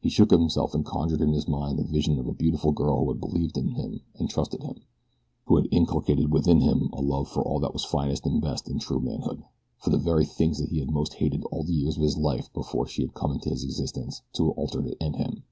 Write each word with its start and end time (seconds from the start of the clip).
He 0.00 0.08
shook 0.08 0.30
himself 0.30 0.74
and 0.74 0.86
conjured 0.86 1.20
in 1.20 1.34
his 1.34 1.46
mind 1.46 1.78
the 1.78 1.84
vision 1.84 2.18
of 2.18 2.26
a 2.26 2.32
beautiful 2.32 2.72
girl 2.72 3.00
who 3.04 3.10
had 3.10 3.20
believed 3.20 3.58
in 3.58 3.72
him 3.72 4.00
and 4.14 4.26
trusted 4.30 4.62
him 4.62 4.76
who 5.44 5.56
had 5.56 5.68
inculcated 5.70 6.32
within 6.32 6.62
him 6.62 6.88
a 6.94 7.02
love 7.02 7.28
for 7.28 7.42
all 7.42 7.60
that 7.60 7.74
was 7.74 7.84
finest 7.84 8.24
and 8.24 8.40
best 8.40 8.70
in 8.70 8.78
true 8.78 9.00
manhood, 9.00 9.42
for 9.78 9.90
the 9.90 9.98
very 9.98 10.24
things 10.24 10.60
that 10.60 10.70
he 10.70 10.78
had 10.78 10.90
most 10.90 11.12
hated 11.12 11.44
all 11.52 11.62
the 11.62 11.74
years 11.74 11.98
of 11.98 12.02
his 12.02 12.16
life 12.16 12.50
before 12.54 12.86
she 12.86 13.02
had 13.02 13.12
come 13.12 13.32
into 13.32 13.50
his 13.50 13.62
existence 13.64 14.22
to 14.32 14.50
alter 14.52 14.80
it 14.80 14.96
and 14.98 15.16
him. 15.16 15.42